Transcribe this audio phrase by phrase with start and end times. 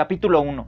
[0.00, 0.66] Capítulo 1,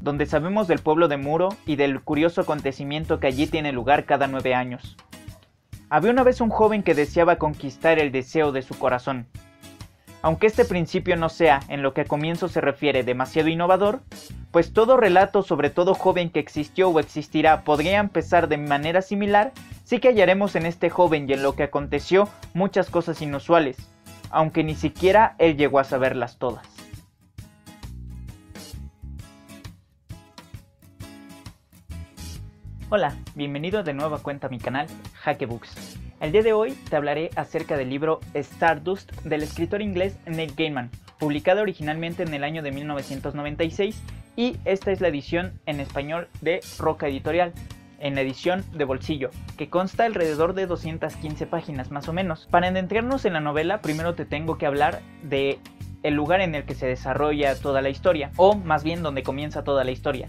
[0.00, 4.26] donde sabemos del pueblo de Muro y del curioso acontecimiento que allí tiene lugar cada
[4.26, 4.96] nueve años.
[5.90, 9.26] Había una vez un joven que deseaba conquistar el deseo de su corazón.
[10.22, 14.00] Aunque este principio no sea, en lo que a comienzo se refiere, demasiado innovador,
[14.50, 19.52] pues todo relato sobre todo joven que existió o existirá podría empezar de manera similar,
[19.84, 23.76] sí que hallaremos en este joven y en lo que aconteció muchas cosas inusuales,
[24.30, 26.79] aunque ni siquiera él llegó a saberlas todas.
[32.92, 34.88] Hola, bienvenido de nuevo a cuenta mi canal
[35.20, 35.96] Hackebooks.
[36.18, 40.90] El día de hoy te hablaré acerca del libro Stardust del escritor inglés Neil Gaiman,
[41.20, 44.02] publicado originalmente en el año de 1996
[44.34, 47.52] y esta es la edición en español de Roca Editorial,
[48.00, 52.48] en la edición de bolsillo, que consta alrededor de 215 páginas más o menos.
[52.50, 55.60] Para adentrarnos en la novela, primero te tengo que hablar de
[56.02, 59.62] el lugar en el que se desarrolla toda la historia, o más bien donde comienza
[59.62, 60.28] toda la historia.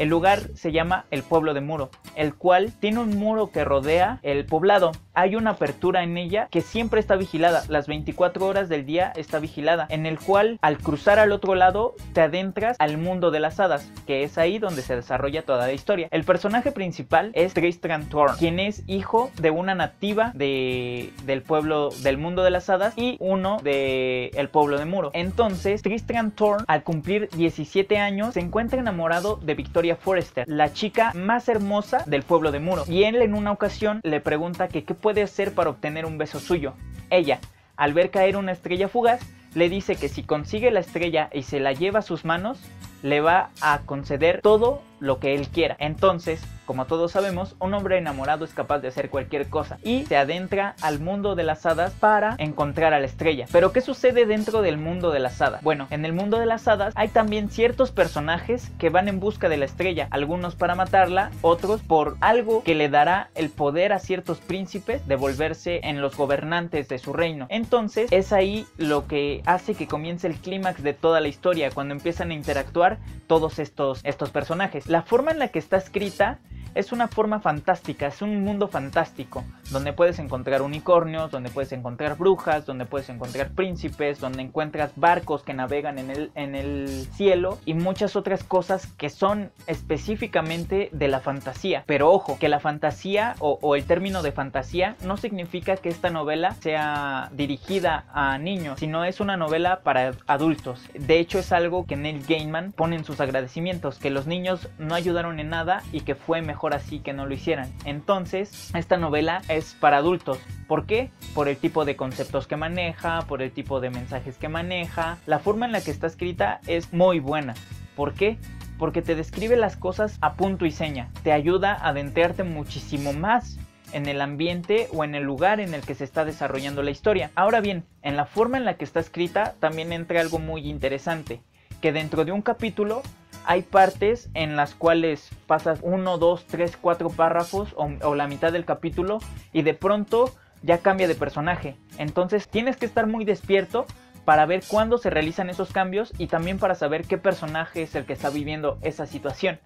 [0.00, 4.18] El lugar se llama el pueblo de Muro, el cual tiene un muro que rodea
[4.22, 4.92] el poblado.
[5.20, 9.38] Hay una apertura en ella que siempre está vigilada, las 24 horas del día está
[9.38, 13.60] vigilada, en el cual al cruzar al otro lado te adentras al mundo de las
[13.60, 16.08] hadas, que es ahí donde se desarrolla toda la historia.
[16.10, 21.90] El personaje principal es Tristram Thorn, quien es hijo de una nativa de, del pueblo
[22.02, 25.10] del mundo de las hadas y uno del el pueblo de Muro.
[25.12, 31.12] Entonces, Tristram Thorn, al cumplir 17 años, se encuentra enamorado de Victoria Forrester, la chica
[31.14, 32.84] más hermosa del pueblo de Muro.
[32.88, 36.40] Y él en una ocasión le pregunta que qué puede hacer para obtener un beso
[36.40, 36.74] suyo.
[37.10, 37.40] Ella,
[37.76, 39.20] al ver caer una estrella fugaz,
[39.54, 42.60] le dice que si consigue la estrella y se la lleva a sus manos,
[43.02, 45.76] le va a conceder todo lo que él quiera.
[45.78, 50.16] Entonces, como todos sabemos, un hombre enamorado es capaz de hacer cualquier cosa y se
[50.16, 53.46] adentra al mundo de las hadas para encontrar a la estrella.
[53.50, 55.64] Pero ¿qué sucede dentro del mundo de las hadas?
[55.64, 59.48] Bueno, en el mundo de las hadas hay también ciertos personajes que van en busca
[59.48, 63.98] de la estrella, algunos para matarla, otros por algo que le dará el poder a
[63.98, 67.46] ciertos príncipes de volverse en los gobernantes de su reino.
[67.48, 71.94] Entonces, es ahí lo que hace que comience el clímax de toda la historia, cuando
[71.94, 74.86] empiezan a interactuar todos estos, estos personajes.
[74.90, 76.40] La forma en la que está escrita
[76.74, 82.16] es una forma fantástica, es un mundo fantástico, donde puedes encontrar unicornios, donde puedes encontrar
[82.16, 87.58] brujas, donde puedes encontrar príncipes, donde encuentras barcos que navegan en el, en el cielo
[87.64, 91.84] y muchas otras cosas que son específicamente de la fantasía.
[91.86, 96.10] Pero ojo, que la fantasía o, o el término de fantasía no significa que esta
[96.10, 100.88] novela sea dirigida a niños, sino es una novela para adultos.
[100.94, 104.94] De hecho es algo que Neil Gaiman pone en sus agradecimientos, que los niños no
[104.94, 107.72] ayudaron en nada y que fue mejor así que no lo hicieran.
[107.84, 110.38] Entonces, esta novela es para adultos.
[110.68, 111.10] ¿Por qué?
[111.34, 115.18] Por el tipo de conceptos que maneja, por el tipo de mensajes que maneja.
[115.26, 117.54] La forma en la que está escrita es muy buena.
[117.96, 118.38] ¿Por qué?
[118.78, 121.10] Porque te describe las cosas a punto y seña.
[121.22, 123.58] Te ayuda a adentrarte muchísimo más
[123.92, 127.30] en el ambiente o en el lugar en el que se está desarrollando la historia.
[127.34, 131.42] Ahora bien, en la forma en la que está escrita también entra algo muy interesante,
[131.80, 133.02] que dentro de un capítulo
[133.44, 138.64] hay partes en las cuales pasas uno, dos, tres, cuatro párrafos o, la mitad del
[138.64, 139.18] capítulo
[139.52, 141.76] y de pronto ya cambia de personaje.
[141.98, 143.86] Entonces tienes que estar muy despierto
[144.24, 148.04] para ver cuándo se realizan esos cambios y también para saber qué personaje es el
[148.04, 149.58] que está viviendo esa situación.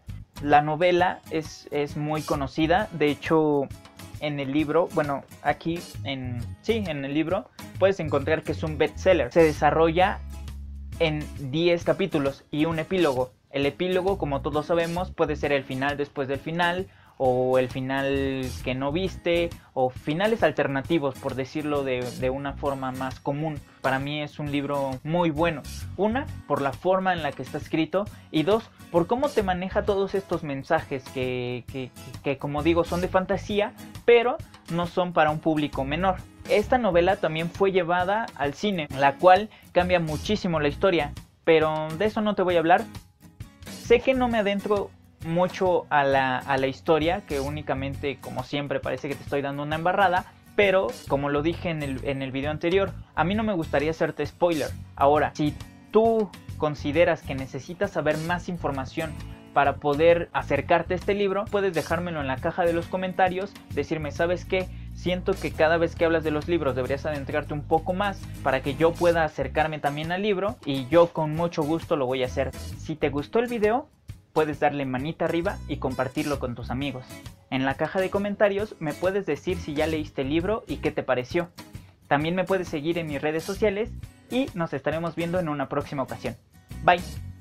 [0.43, 3.69] La novela es, es muy conocida, de hecho
[4.21, 8.79] en el libro, bueno, aquí en sí, en el libro puedes encontrar que es un
[8.79, 9.33] bestseller.
[9.33, 10.21] Se desarrolla
[10.99, 13.33] en 10 capítulos y un epílogo.
[13.55, 16.89] El epílogo, como todos sabemos, puede ser el final después del final,
[17.19, 23.21] o el final que no viste, o finales alternativos, por decirlo de, una forma más
[23.21, 23.61] común.
[23.81, 25.63] Para mí es un libro muy bueno.
[25.97, 29.85] Una, por la forma en la que está escrito, y dos, por cómo te maneja
[29.85, 31.93] todos estos mensajes que, que,
[32.25, 33.73] que como digo, son de fantasía,
[34.05, 34.37] pero
[34.73, 36.17] no son para un público menor.
[36.51, 41.13] Esta novela también fue llevada al cine, la cual cambia muchísimo la historia,
[41.45, 42.85] pero de eso no te voy a hablar
[43.85, 44.91] Sé que no me adentro
[45.27, 50.25] mucho a la, historia, que únicamente, como siempre, parece que te estoy dando una embarrada.
[50.57, 53.91] Pero, como lo dije en el, en el video anterior, a mí no me gustaría
[53.91, 54.71] hacerte spoiler.
[54.97, 55.55] Ahora, si
[55.91, 59.13] tú consideras que necesitas saber más información
[59.53, 64.13] para poder acercarte a este libro, puedes dejármelo en la caja de los comentarios, decirme,
[64.13, 64.67] ¿sabes qué?
[64.95, 68.63] Siento que cada vez que hablas de los libros deberías adentrarte un poco más para
[68.63, 72.27] que yo pueda acercarme también al libro y yo con mucho gusto lo voy a
[72.27, 72.53] hacer.
[72.79, 73.89] Si te gustó el video,
[74.33, 77.05] puedes darle manita arriba y compartirlo con tus amigos.
[77.51, 80.91] En la caja de comentarios me puedes decir si ya leíste el libro y qué
[80.91, 81.51] te pareció.
[82.09, 83.91] También me puedes seguir en mis redes sociales
[84.31, 86.37] y nos estaremos viendo en una próxima ocasión.
[86.83, 87.34] Bye.